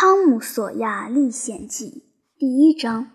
[0.02, 2.06] 《汤姆·索亚历险记》
[2.38, 3.10] 第一章：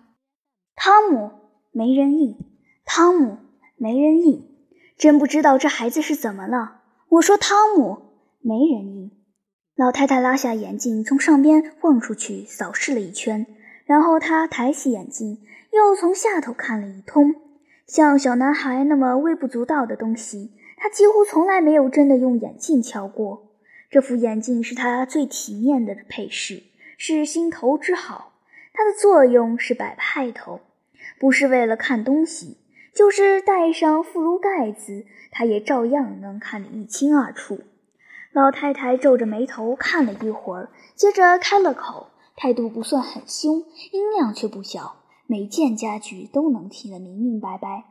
[0.76, 1.32] 汤姆
[1.72, 2.38] 没人应，
[2.86, 3.40] 汤姆
[3.76, 4.48] 没人应，
[4.96, 6.82] 真不知道这孩子是怎么了。
[7.10, 7.98] 我说汤姆
[8.40, 9.12] 没人应。
[9.76, 13.48] 老太太拉下眼镜，从上边望出去，扫视了一圈，
[13.88, 15.40] 然后她抬起眼镜，
[15.72, 17.34] 又从下头看了一通。
[17.88, 23.56] 像小男孩那么微不足道的东西，他几乎从来没有真的用眼镜瞧过。
[23.90, 26.62] 这副眼镜是他最体面的配饰，
[26.98, 28.34] 是心头之好。
[28.74, 30.60] 它的作用是摆派头，
[31.20, 32.58] 不是为了看东西，
[32.94, 37.60] 就是戴上副炉盖子，它也照样能看得一清二楚。
[38.34, 47.86] 老太太皱着眉头看了一会儿，接着开了口，态度不算很凶，音量却不小，每件家具都能听得明明白白。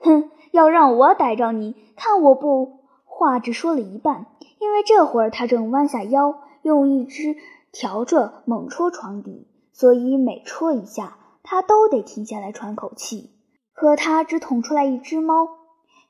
[0.00, 2.80] 哼，要让我逮着你，看我不……
[3.06, 4.26] 话只说了一半。
[4.58, 7.36] 因为这会儿他正弯下腰，用一只
[7.72, 13.30] 笤帚猛戳床底，所以每戳一下，他都得停下来喘口气。
[13.72, 15.48] 可他只捅出来一只猫，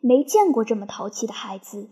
[0.00, 1.90] 没见过这么淘气的孩子。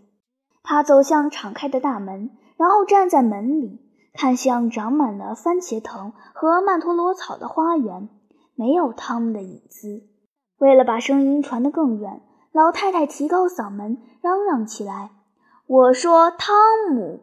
[0.63, 3.79] 他走向敞开的大门，然后站在门里，
[4.13, 8.09] 看向长满了番茄藤和曼陀罗草的花园，
[8.55, 10.03] 没有汤姆的影子。
[10.57, 15.11] 为了把声音传得更远，老太太提高嗓门嚷嚷起来。
[15.65, 16.57] 我说：“汤
[16.91, 17.21] 姆！”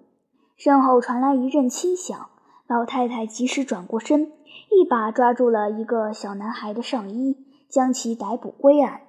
[0.56, 2.31] 身后传来一阵轻响，
[2.69, 4.33] 老太太及时转过身，
[4.70, 7.36] 一把抓住了一个小男孩的上衣，
[7.69, 9.03] 将其逮捕归案。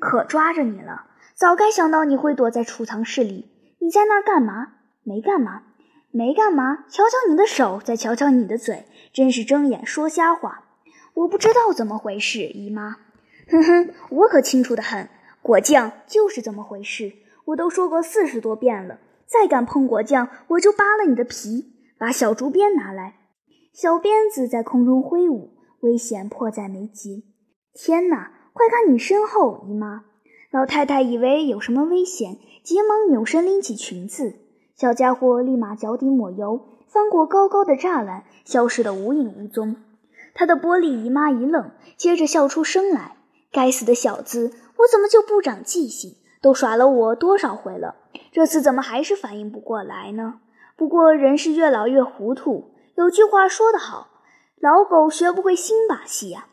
[0.00, 1.06] 可抓着你了！
[1.34, 3.48] 早该想到你会躲在储藏室里。
[3.78, 4.72] 你在那儿干嘛？
[5.04, 5.62] 没干嘛，
[6.10, 6.84] 没干嘛。
[6.88, 10.64] 瞧瞧你的手，再瞧瞧你的嘴，真是睁眼说瞎话。
[11.14, 12.96] 我不知道怎么回事，姨妈。
[13.48, 15.08] 哼哼，我可清楚的很。
[15.42, 17.12] 果酱就是这么回事。
[17.44, 21.75] 我都说过四十多遍了，再敢碰果酱，我就扒了你的皮！
[21.98, 23.14] 把小竹鞭拿来。
[23.72, 27.22] 小鞭子在空中挥舞，危险迫在眉睫。
[27.74, 28.32] 天哪！
[28.52, 30.04] 快看你身后，姨妈！
[30.50, 34.34] 老太太以为有什么危险，急忙扭身拎起裙子。
[34.74, 39.76] 小家伙立马脚底抹油，翻过高高的栅栏，消失得无影无踪。
[40.32, 43.16] 他的玻璃姨妈一愣，接着笑出声来
[43.52, 47.96] ：“该死的小子，我怎么就不长记性？”都耍了我多少回了，
[48.32, 50.40] 这次怎么还是反应不过来呢？
[50.76, 52.74] 不过人是越老越糊涂。
[52.96, 54.08] 有句话说得好，
[54.60, 56.46] 老狗学不会新把戏呀。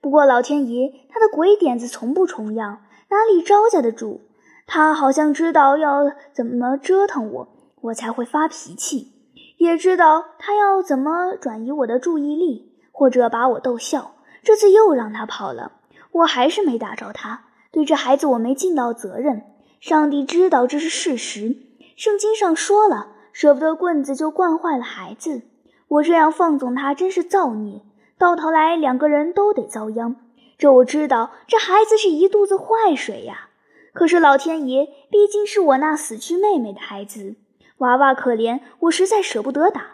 [0.00, 4.20] 不过老天爷他的鬼点子从不重样，哪里招架得住？
[4.66, 7.48] 他好像知道要怎么折腾我，
[7.80, 9.12] 我才会发脾气，
[9.58, 14.12] 也知道他要怎么转移我的注意力，或者把我逗笑。
[14.42, 15.72] 这次又让他跑了，
[16.12, 17.44] 我还是没打着他。
[17.72, 19.42] 对这孩子，我没尽到责任。
[19.80, 21.56] 上帝知道这是事实。
[21.96, 25.42] 圣经上说了，舍不得棍子就惯坏了孩子。
[25.88, 27.82] 我这样放纵他，真是造孽。
[28.18, 30.16] 到头来，两个人都得遭殃。
[30.58, 33.48] 这我知道，这孩子是一肚子坏水呀。
[33.92, 37.34] 可是老天爷，毕竟是我那死去妹妹的孩子，
[37.78, 39.86] 娃娃可怜，我实在舍不得打。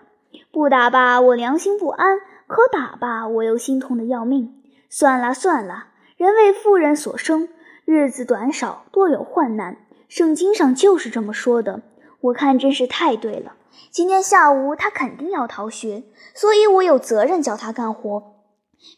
[0.51, 4.63] 不打吧，我良心不安；可打吧，我又心痛的要命。
[4.91, 7.49] 算了算了，人为妇人所生。
[7.85, 9.79] 日子短少，多有患难。
[10.09, 11.83] 圣经上就是这么说的。
[12.27, 13.55] 我看真是太对了。
[13.91, 16.05] 今天下午他肯定要逃学，
[16.35, 18.35] 所以我有责任教他干活。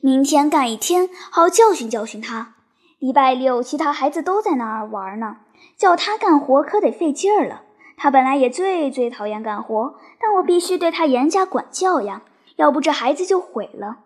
[0.01, 2.55] 明天干一天，好教训教训他。
[2.99, 5.39] 礼拜六其他孩子都在那儿玩呢，
[5.77, 7.63] 叫他干活可得费劲儿了。
[7.97, 12.23] 他本来也最最讨厌干活，但我必须对他严加管教呀，
[12.57, 13.99] 要不这孩子就毁了。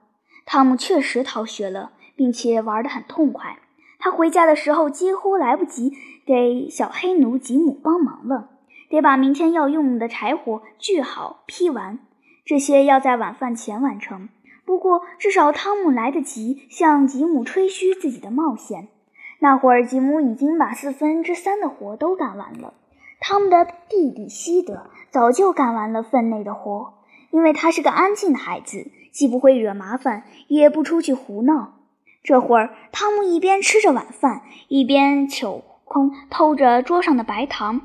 [0.44, 3.58] 汤姆确实逃学了，并且玩得很痛快。
[3.98, 5.92] 他回家的时候几乎来不及
[6.26, 8.50] 给小黑奴吉姆帮忙了，
[8.92, 11.98] 得把明天要用的柴火锯好、劈完，
[12.44, 14.28] 这些要在晚饭前完成。
[14.66, 18.88] 不过至少汤姆来得及向吉姆吹嘘自己的冒险。
[19.38, 22.74] 那会儿吉姆已经把四分之三的活都干完了，
[23.18, 26.92] 汤姆的弟弟西德早就干完了分内的活，
[27.30, 31.78] 因为他是个安静的孩子，既不会惹麻烦，也不出去胡闹。
[32.22, 37.80] 这会儿，汤姆一边吃着晚饭，一边求空偷着桌上的白糖。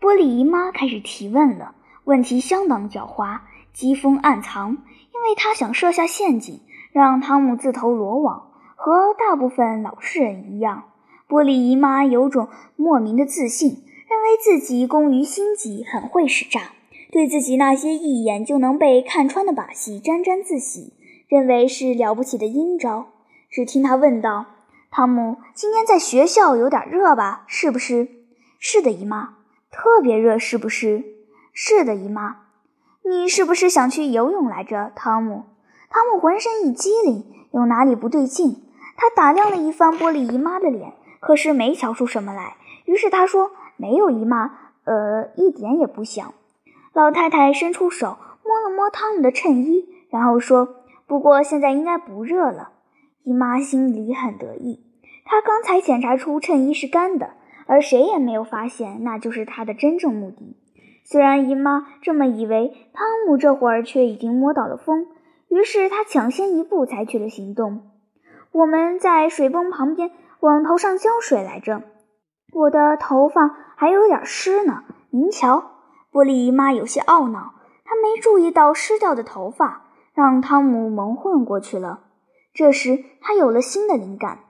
[0.00, 3.40] 玻璃姨妈开始提问了，问题相当狡猾，
[3.72, 6.60] 机锋暗藏，因为她想设下陷阱，
[6.92, 8.52] 让汤姆自投罗网。
[8.78, 10.84] 和大部分老实人一样，
[11.28, 16.72] 玻璃姨妈有种莫名的自信，认为自己工于心计，很会使诈，
[17.10, 20.92] 对自己那些一眼就能被看穿的把戏沾沾自喜，
[21.26, 23.06] 认为是了不起的阴招。
[23.50, 24.44] 只听他问道
[24.92, 27.44] ：“汤姆，今天在学校有点热吧？
[27.46, 28.08] 是不是
[28.60, 29.36] ？”“是的，姨妈。
[29.70, 31.04] ”“特别热，是不是
[31.52, 32.42] ？”“是的，姨妈。”
[33.08, 35.44] 你是不是想去游泳来着，汤姆？
[35.88, 38.64] 汤姆浑身一激灵，有哪里不对劲？
[38.96, 42.56] 他打量了一番玻璃姨妈的脸，可是没瞧出什么来。
[42.84, 46.34] 于是他说：“没有姨妈，呃，一点也不想。”
[46.92, 50.76] 老太太伸出手摸了摸汤姆的衬衣，然后说
[51.06, 52.70] ：“不过现在应该不热了。”
[53.22, 54.84] 姨妈心里很得意，
[55.24, 57.34] 她刚才检查出衬衣是干的，
[57.66, 60.56] 而谁也没有发现那就是他的真正目的。
[61.04, 65.06] 虽然姨妈这么以为，汤姆这会儿却已经摸到了风，
[65.48, 67.90] 于是他抢先一步采取了行动。
[68.52, 70.10] 我们在水泵旁边
[70.40, 71.82] 往头上浇水来着，
[72.52, 74.84] 我的头发还有点湿呢。
[75.10, 75.70] 您瞧，
[76.12, 77.54] 玻璃姨妈有些懊恼，
[77.84, 82.00] 她没注意到湿掉的头发，让汤姆蒙混过去了。
[82.52, 84.40] 这时，他有了新的灵感：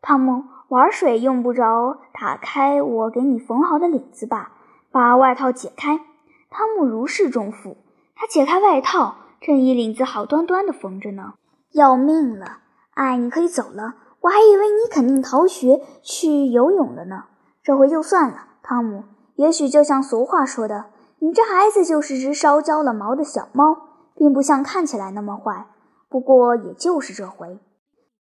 [0.00, 4.52] 汤姆，玩水用不着打开我给你缝好的领子吧？
[4.90, 6.00] 把外套解开。
[6.48, 7.76] 汤姆如释重负，
[8.16, 11.34] 他解开外套，衬衣领子好端端的缝着呢。
[11.72, 12.60] 要命了！
[12.94, 13.96] 哎，你可以走了。
[14.22, 17.24] 我还以为你肯定逃学去游泳了呢。
[17.62, 19.04] 这回就算了，汤姆。
[19.34, 20.86] 也许就像俗话说的，
[21.18, 23.76] 你这孩子就是只烧焦了毛的小猫，
[24.16, 25.66] 并不像看起来那么坏。
[26.08, 27.58] 不过也就是这回，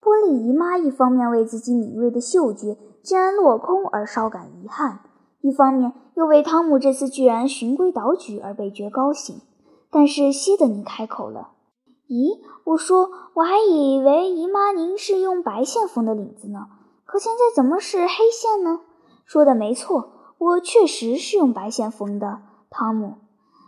[0.02, 5.00] 玻璃姨妈一方面为自己敏锐的嗅觉竟然落空而稍感遗憾，
[5.40, 9.40] 一方面又为汤姆这次居然循规蹈矩而倍觉高兴。
[9.90, 11.50] 但是西德尼开口了。
[12.08, 16.66] 咦，我说，我还以为姨妈您是用白线缝的领子呢，
[17.04, 18.80] 可现在怎么是黑线呢？
[19.24, 22.40] 说的没错，我确实是用白线缝的。
[22.68, 23.14] 汤姆，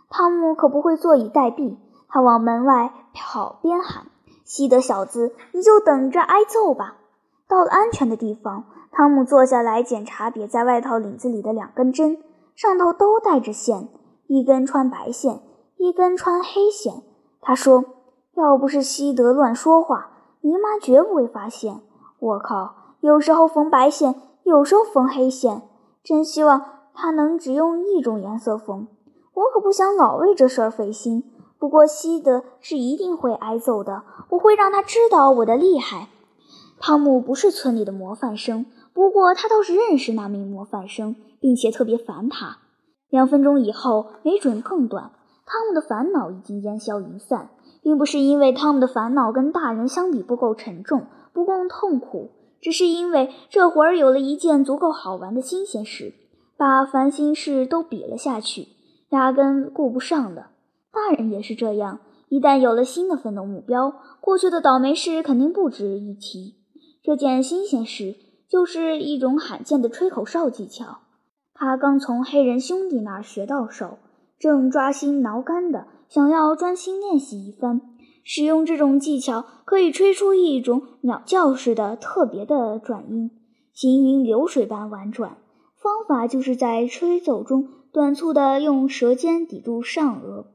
[0.09, 1.77] 汤姆可不会坐以待毙，
[2.07, 4.07] 他往门外跑，边喊
[4.53, 6.97] ：“西德小子，你就等着挨揍吧！”
[7.49, 12.19] 到了安全的地方，汤姆坐下来检查别在外套领子里的两根针，
[12.55, 13.89] 上头都带着线，
[14.27, 15.39] 一根穿白线，
[15.77, 17.01] 一根穿黑线。
[17.41, 17.85] 他说。
[18.35, 20.09] 要不是西德乱说话，
[20.41, 21.81] 姨妈绝不会发现。
[22.17, 25.61] 我靠，有时候缝白线，有时候缝黑线，
[26.03, 26.65] 真希望
[26.95, 28.87] 他能只用一种颜色缝。
[29.35, 31.31] 我可不想老为这事儿费心。
[31.63, 36.09] 不过西德是一定会挨揍的，我会让他知道我的厉害。
[36.77, 42.57] 汤姆不是村里的模范生，不过他倒是认识那名模范生，并且特别烦他。
[43.09, 45.13] 两分钟以后，没准更短。
[45.45, 47.51] 汤姆的烦恼已经烟消云散。
[47.81, 56.13] 并不是因为汤姆的烦恼跟大人相比不够沉重、不够痛苦，只是因为这会儿有了一件足够好玩的新鲜事，
[56.57, 58.67] 把烦心事都比了下去，
[59.11, 60.47] 压根顾不上了。
[60.93, 66.55] 大人也是这样，一旦有了新的奋斗目标，过去的倒霉事肯定不值一提。
[67.03, 68.15] 这件新鲜事
[68.47, 70.99] 就是一种罕见的吹口哨技巧，
[71.55, 73.97] 他刚从黑人兄弟那儿学到手，
[74.37, 75.87] 正抓心挠肝的。
[76.09, 77.81] 想要专心练习一番，
[78.23, 83.31] 使用这种技巧可以吹出一种鸟叫似的特别的转音，
[83.73, 85.37] 行云流水般婉转。
[85.75, 90.45] 方法就是在吹奏中短促地用舌尖抵住上颚。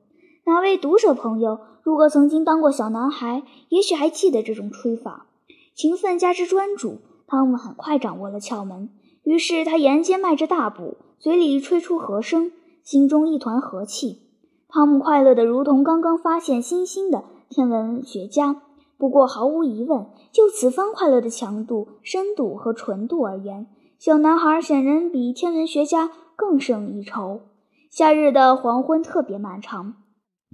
[0.48, 5.26] 哪位读者朋友如果曾经当过小男孩，也许还记得这种吹法。
[5.74, 8.88] 勤奋加之专注，汤姆很快掌握了窍门。
[9.24, 12.50] 于是他沿街迈着大步，嘴里吹出和声，
[12.82, 14.22] 心中一团和气。
[14.70, 18.62] 汤姆快乐的如同刚刚发现星星的天文学家。
[18.96, 23.66] 不过，毫无疑问，就此番快乐的强度、深度和纯度而言，
[23.98, 27.42] 小男孩显然比天文学家更胜一筹。
[27.90, 29.94] 夏日的黄昏特别漫长，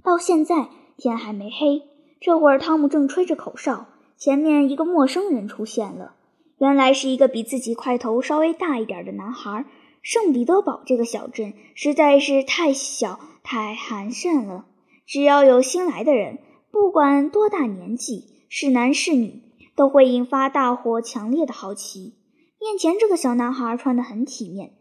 [0.05, 1.81] 到现在天还没黑。
[2.21, 6.13] 这会儿，汤姆正吹着口哨，前面一个陌生人出现了。
[6.59, 9.65] 原来是一个比自己块头稍微大一点的男孩。
[10.01, 13.19] 圣彼得堡这个小镇实在是太小。
[13.47, 14.65] 太寒碜了！
[15.05, 16.39] 只要有新来的人，
[16.71, 19.43] 不管多大年纪，是男是女，
[19.75, 22.15] 都会引发大伙强烈的好奇。
[22.59, 24.71] 面前这个小男孩穿得很体面，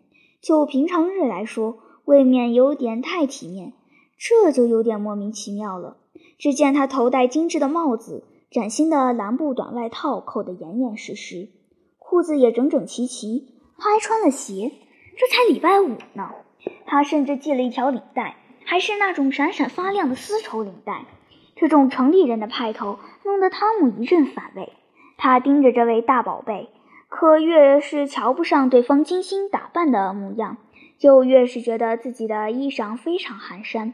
[0.41, 1.77] 就平常日来说，
[2.07, 3.75] 未免有点太体面。
[4.27, 5.99] 这就有点莫名其妙了。
[6.39, 11.51] 只见他头戴精致的帽子，崭新的蓝布短外套扣得严严实实，
[11.99, 13.49] 裤子也整整齐齐。
[13.77, 14.73] 他还穿了鞋，
[15.19, 16.31] 这才礼拜五呢。
[16.87, 18.37] 他甚至系了一条领带。
[18.67, 21.05] 还是那种闪闪发亮的丝绸领带，
[21.55, 24.73] 这种城里人的派头弄得汤姆一阵反胃。
[25.19, 26.71] 他盯着这位大宝贝，
[27.11, 30.57] 可越是瞧不上对方精心打扮的模样，
[30.97, 33.93] 就越是觉得自己的衣裳非常寒碜。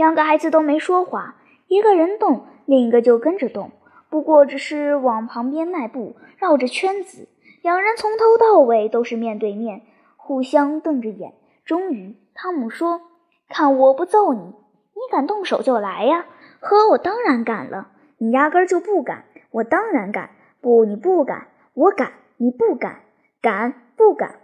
[0.00, 1.36] 两个孩子都没说话，
[1.68, 3.70] 一个人动，另一个就跟着动，
[4.08, 7.28] 不过只是往旁边迈步，绕着圈子。
[7.60, 9.82] 两人从头到尾都是面对面，
[10.16, 11.34] 互相瞪着眼。
[11.66, 13.02] 终于，汤姆说。
[13.50, 14.40] 看我不揍你！
[14.40, 16.24] 你敢动手就来呀！
[16.60, 17.88] 呵，我当然敢了。
[18.16, 19.26] 你压根儿就不敢。
[19.50, 20.30] 我当然敢。
[20.62, 21.48] 不，你不敢。
[21.74, 22.12] 我敢。
[22.38, 23.02] 你不敢。
[23.42, 24.36] 敢不敢？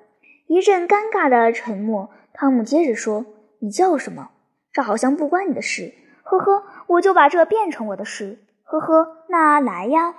[0.49, 2.11] 一阵尴尬的沉默。
[2.35, 3.25] 汤姆接着说
[3.61, 4.33] ：“你叫什么？
[4.77, 5.95] 这好像不关你的事。
[6.23, 8.41] 呵呵，我就把这变成我的事。
[8.63, 10.17] 呵呵，那来呀！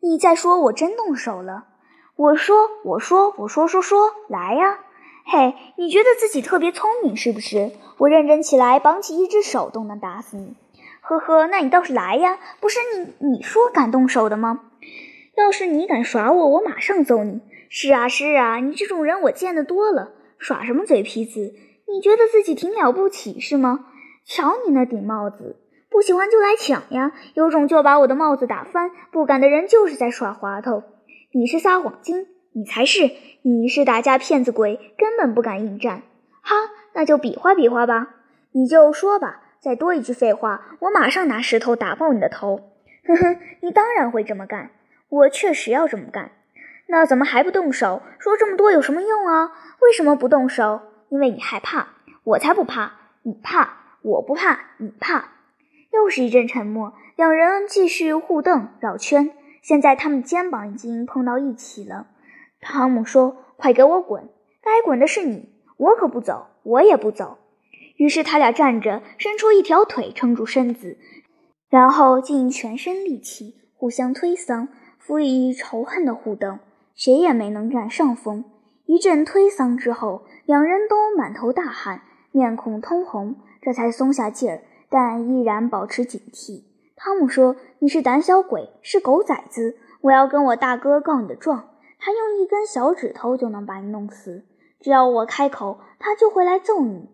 [0.00, 1.66] 你再说，我真动手了。
[2.14, 4.78] 我说，我说，我说说说，来呀！
[5.24, 7.72] 嘿，你觉得自己特别聪明是不是？
[7.98, 10.54] 我认真起来，绑起一只手都能打死你。
[11.00, 12.38] 呵呵，那你倒是来呀！
[12.60, 14.60] 不是你你说敢动手的吗？
[15.36, 17.40] 要是你敢耍我，我马上揍你。
[17.68, 21.54] 是啊是啊，你这种人我见得多了。”耍什么嘴皮子？
[21.88, 23.86] 你觉得自己挺了不起是吗？
[24.24, 25.56] 瞧你那顶帽子，
[25.88, 27.12] 不喜欢就来抢呀！
[27.34, 28.90] 有种就把我的帽子打翻！
[29.12, 30.82] 不敢的人就是在耍滑头。
[31.32, 33.10] 你是撒谎精，你才是！
[33.42, 36.02] 你是打架骗子鬼，根本不敢应战。
[36.42, 36.56] 哈，
[36.92, 38.16] 那就比划比划吧！
[38.50, 42.72] 你就说吧，再多一句废话，我马上拿石头打爆你的头！
[43.06, 44.70] 哼哼，你当然会这么干，
[45.08, 46.32] 我确实要这么干。
[46.88, 48.02] 那怎么还不动手？
[48.18, 49.52] 说这么多有什么用啊？
[49.80, 50.80] 为什么不动手？
[51.08, 51.88] 因为你害怕，
[52.24, 52.92] 我才不怕。
[53.22, 54.58] 你怕，我不怕。
[54.78, 55.32] 你怕。
[55.92, 59.30] 又是一阵沉默，两人继续互瞪绕圈。
[59.62, 62.06] 现在他们肩膀已经碰到一起了。
[62.60, 64.28] 汤姆说：“快给我滚！
[64.62, 67.38] 该滚的是你，我可不走，我也不走。”
[67.96, 70.98] 于是他俩站着，伸出一条腿撑住身子，
[71.70, 76.58] 然后尽全身力气互相推搡，辅以仇恨的互瞪。
[76.94, 78.44] 谁也没能占上风。
[78.84, 86.62] 一阵推搡之后，两人都满头大汗，面孔通红，这才松下劲儿，但依然保持警惕。
[86.94, 89.76] 汤姆说：“你是胆小鬼，是狗崽子！
[90.02, 94.44] 我要跟我大哥告你的状，他用一根小指头就能把你弄死。
[94.78, 97.10] 只要我开口，他就会来揍你。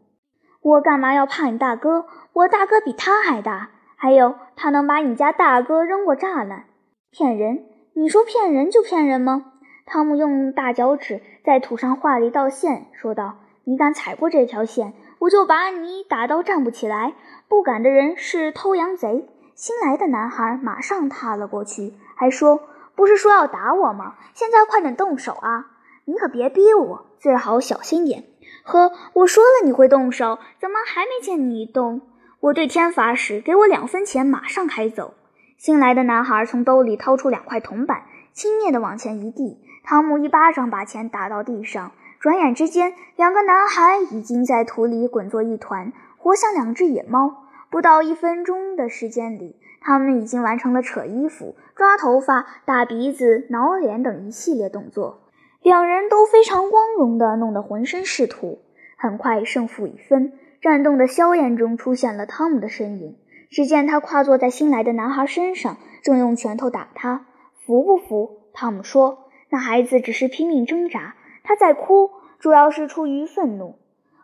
[0.60, 2.04] 我干嘛要怕你大哥？
[2.34, 6.66] 我大哥比他还大，还有他能把你家大哥扔过栅栏。
[7.10, 7.64] 骗人！
[7.94, 9.51] 你说骗人就骗人吗？”
[9.92, 17.12] 汤姆用大脚趾在土上画了一道线，说道：“你敢踩过这条线，我就把你打到站不起来。
[17.46, 22.62] 不敢的人是偷羊贼。”新来的男孩马上踏了过去，还说
[22.96, 24.14] ：“不是说要打我吗？
[24.32, 25.66] 现在快点动手啊！
[26.06, 28.24] 你可别逼我，最好小心点。”
[28.64, 32.00] 呵，我说了你会动手，怎么还没见你动？
[32.40, 35.12] 我对天发誓，给我两分钱，马上开走。
[35.58, 39.58] 新来的男孩从兜里掏出两块铜板，轻蔑地往前一递。
[39.82, 47.44] 汤姆一巴掌把钱打到地上，转眼之间，两个男孩已经在土里滚作一团，活像两只野猫。
[47.70, 55.22] 不到一分钟的时间里，他们已经完成了扯衣服、抓头发、打鼻子、挠脸等一系列动作。
[55.62, 58.60] 两人都非常光荣地弄得浑身是土。
[58.98, 63.16] 很快，胜负已分，战斗的硝烟中出现了汤姆的身影。
[63.50, 67.26] 只见他跨坐在新来的男孩身上，正用拳头打他。
[67.64, 68.42] 服不服？
[68.52, 69.21] 汤姆说。
[69.52, 73.74] 那孩子只是拼命挣扎，他在哭，主要是出于愤怒。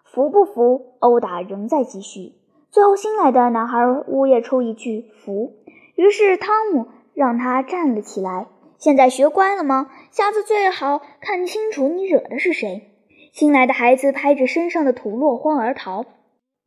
[0.06, 0.94] 服不服？
[1.00, 2.32] 殴打仍在继续。
[2.70, 5.52] 最后，新来的男孩呜咽出一句“服”，
[5.96, 8.46] 于是汤姆让他站了起来。
[8.78, 9.90] 现在学乖了吗？
[10.10, 12.88] 下次最好看清楚你惹的是谁。
[13.30, 16.06] 新来的孩子拍着身上的土落荒而逃，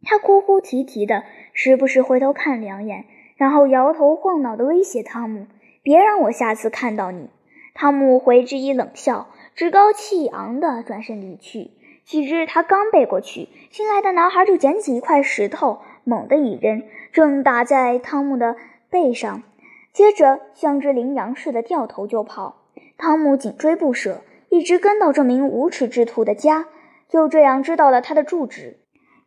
[0.03, 3.06] 他哭哭啼啼的，时不时回头看两眼，
[3.38, 5.48] 然后摇头晃脑的威胁汤姆
[5.82, 7.32] ：“别让我下次看到你。”
[7.74, 11.72] 汤姆回之一冷笑，趾高气昂地转身离去。
[12.04, 18.58] 岂知他刚背过去，新来的男孩就捡起一块石头，猛地一扔，正打在汤姆的
[18.90, 19.44] 背上，
[19.94, 22.63] 接着像只羚羊似的掉头就跑。
[22.98, 26.66] 汤姆紧追不舍，一直跟到这名无耻之徒的家，
[27.08, 28.78] 就这样知道了他的住址。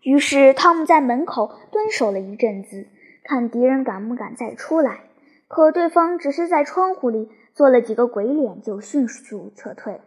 [0.02, 2.88] 于是汤姆在门口蹲守了一阵子，
[3.22, 5.00] 看敌人敢不敢再出来。
[5.48, 7.30] 可对方只是在窗户里。
[7.54, 10.00] 做了几个鬼脸，就迅速撤退。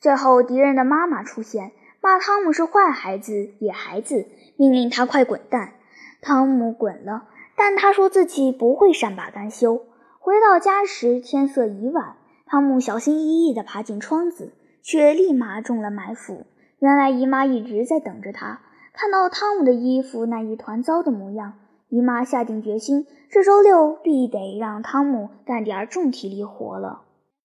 [0.00, 5.74] 最后，敌人的妈妈出现，骂汤姆是坏孩子、野孩子，命令他快滚蛋。
[6.20, 9.84] 汤姆滚了，但他说自己不会善罢甘休。
[10.18, 12.16] 回到家时，天色已晚。
[12.46, 16.46] 汤姆小心翼翼地爬进窗子，却立马中了埋伏。
[16.78, 18.60] 原来姨妈一直在等着他。
[18.92, 21.54] 看到汤姆的衣服那一团糟的模样，
[21.94, 27.02] 姨妈下定决心，这周六必得让汤姆干点重体力活了。